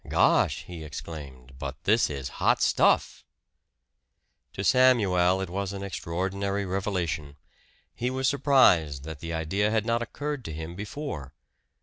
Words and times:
"Gosh!" 0.09 0.63
he 0.63 0.83
exclaimed. 0.83 1.53
"But 1.59 1.83
this 1.83 2.09
is 2.09 2.27
hot 2.41 2.59
stuff!" 2.63 3.23
To 4.53 4.63
Samuel 4.63 5.41
it 5.41 5.49
was 5.51 5.73
an 5.73 5.83
extraordinary 5.83 6.65
revelation. 6.65 7.37
He 7.93 8.09
was 8.09 8.27
surprised 8.27 9.03
that 9.03 9.19
the 9.19 9.31
idea 9.35 9.69
had 9.69 9.85
not 9.85 10.01
occurred 10.01 10.43
to 10.45 10.53
him 10.53 10.75
before. 10.75 11.35